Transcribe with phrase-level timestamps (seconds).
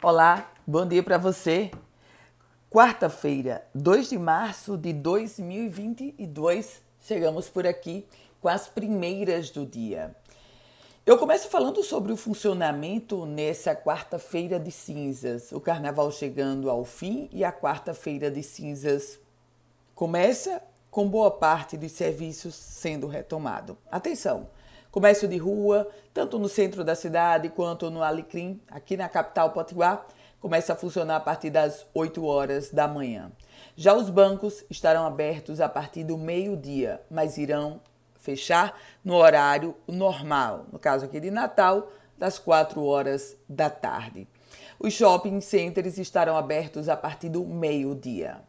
[0.00, 1.72] Olá, bom dia para você.
[2.70, 8.06] Quarta-feira, 2 de março de 2022, chegamos por aqui
[8.40, 10.14] com as primeiras do dia.
[11.04, 17.28] Eu começo falando sobre o funcionamento nessa quarta-feira de cinzas, o carnaval chegando ao fim
[17.32, 19.18] e a quarta-feira de cinzas
[19.96, 20.62] começa
[20.92, 23.76] com boa parte dos serviços sendo retomado.
[23.90, 24.46] Atenção!
[24.98, 30.04] Comércio de rua, tanto no centro da cidade quanto no Alecrim, aqui na capital Potiguar,
[30.40, 33.30] começa a funcionar a partir das 8 horas da manhã.
[33.76, 37.80] Já os bancos estarão abertos a partir do meio-dia, mas irão
[38.18, 44.26] fechar no horário normal, no caso aqui de Natal, das 4 horas da tarde.
[44.80, 48.40] Os shopping centers estarão abertos a partir do meio-dia.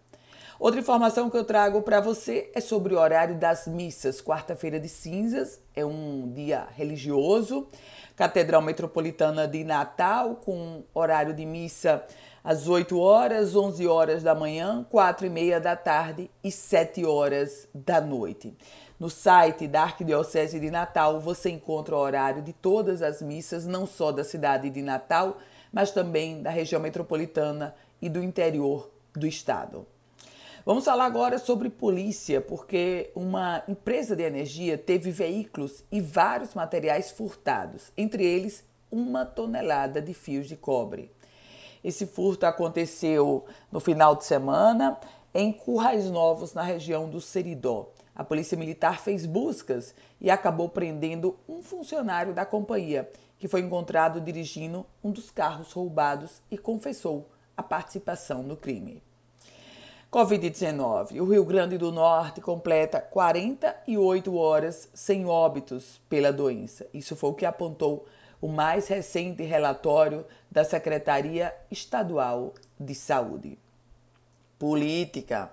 [0.60, 4.22] Outra informação que eu trago para você é sobre o horário das missas.
[4.22, 7.66] Quarta-feira de cinzas é um dia religioso.
[8.14, 12.04] Catedral Metropolitana de Natal, com horário de missa
[12.44, 17.66] às 8 horas, 11 horas da manhã, 4 e meia da tarde e 7 horas
[17.74, 18.54] da noite.
[19.00, 23.88] No site da Arquidiocese de Natal você encontra o horário de todas as missas, não
[23.88, 25.38] só da cidade de Natal,
[25.72, 29.88] mas também da região metropolitana e do interior do estado.
[30.70, 37.10] Vamos falar agora sobre polícia, porque uma empresa de energia teve veículos e vários materiais
[37.10, 41.12] furtados, entre eles uma tonelada de fios de cobre.
[41.84, 45.00] Esse furto aconteceu no final de semana
[45.34, 47.92] em Currais Novos, na região do Seridó.
[48.16, 54.22] A Polícia Militar fez buscas e acabou prendendo um funcionário da companhia, que foi encontrado
[54.22, 59.02] dirigindo um dos carros roubados e confessou a participação no crime.
[60.12, 61.22] Covid-19.
[61.22, 66.88] O Rio Grande do Norte completa 48 horas sem óbitos pela doença.
[66.92, 68.08] Isso foi o que apontou
[68.42, 73.60] o mais recente relatório da Secretaria Estadual de Saúde.
[74.58, 75.52] Política.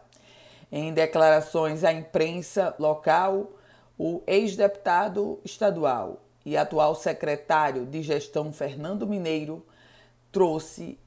[0.73, 3.51] Em declarações à imprensa local,
[3.99, 9.63] o ex-deputado estadual e atual secretário de gestão Fernando Mineiro
[10.33, 10.99] trouxe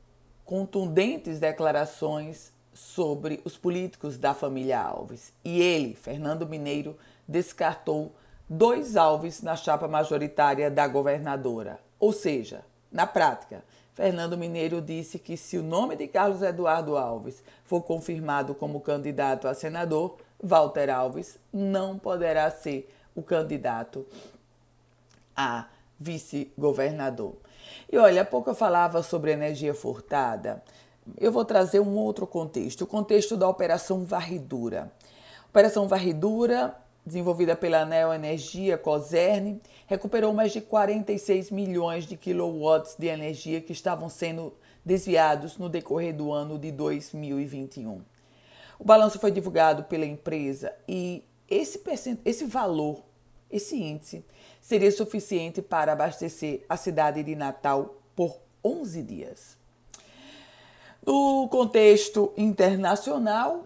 [0.45, 5.33] contundentes declarações sobre os políticos da família Alves.
[5.43, 6.97] E ele, Fernando Mineiro,
[7.27, 8.13] descartou
[8.49, 11.79] dois Alves na chapa majoritária da governadora.
[11.99, 13.63] Ou seja, na prática,
[13.93, 19.47] Fernando Mineiro disse que se o nome de Carlos Eduardo Alves for confirmado como candidato
[19.47, 24.07] a senador, Walter Alves não poderá ser o candidato
[25.35, 25.67] a
[25.99, 27.35] vice-governador.
[27.91, 30.63] E olha, há pouco eu falava sobre energia furtada
[31.17, 34.91] eu vou trazer um outro contexto, o contexto da Operação Varridura.
[35.49, 36.75] Operação Varridura,
[37.05, 44.09] desenvolvida pela Neoenergia Coserne, recuperou mais de 46 milhões de quilowatts de energia que estavam
[44.09, 44.53] sendo
[44.85, 48.01] desviados no decorrer do ano de 2021.
[48.77, 51.81] O balanço foi divulgado pela empresa e esse,
[52.23, 53.03] esse valor,
[53.51, 54.23] esse índice,
[54.61, 59.58] seria suficiente para abastecer a cidade de Natal por 11 dias.
[61.11, 63.63] No contexto internacional,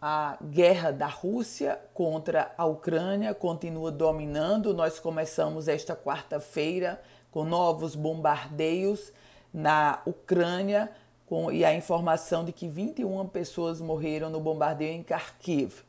[0.00, 4.74] a guerra da Rússia contra a Ucrânia continua dominando.
[4.74, 7.00] Nós começamos esta quarta-feira
[7.30, 9.12] com novos bombardeios
[9.54, 10.90] na Ucrânia
[11.24, 15.84] com, e a informação de que 21 pessoas morreram no bombardeio em Kharkiv.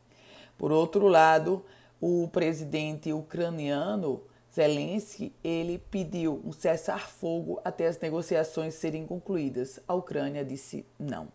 [0.60, 1.66] Por outro lado,
[2.00, 4.22] o presidente ucraniano
[4.54, 9.80] Zelensky ele pediu um cessar-fogo até as negociações serem concluídas.
[9.88, 11.28] A Ucrânia disse não.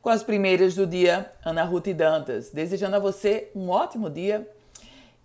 [0.00, 4.48] Com as primeiras do dia, Ana Ruth Dantas, desejando a você um ótimo dia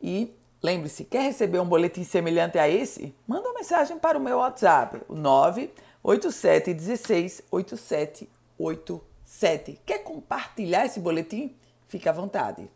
[0.01, 3.15] e lembre-se, quer receber um boletim semelhante a esse?
[3.27, 9.79] Manda uma mensagem para o meu WhatsApp, o 98716 8787.
[9.85, 11.55] Quer compartilhar esse boletim?
[11.87, 12.67] Fique à vontade.